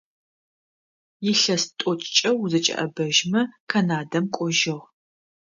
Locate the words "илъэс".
1.29-1.63